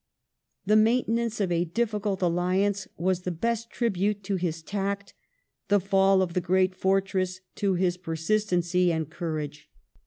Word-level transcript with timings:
The 0.65 0.75
maintenance 0.75 1.39
of 1.39 1.51
a 1.51 1.63
difficult 1.63 2.23
alliance 2.23 2.87
was 2.97 3.21
the 3.21 3.29
best 3.29 3.69
tribute 3.69 4.23
to 4.23 4.35
his 4.35 4.63
tact, 4.63 5.13
the 5.67 5.79
fall 5.79 6.23
of 6.23 6.33
the 6.33 6.41
great 6.41 6.73
foi 6.73 7.01
tress 7.01 7.39
to 7.57 7.75
his 7.75 7.97
persistency 7.97 8.91
and 8.91 9.07
courage. 9.11 9.69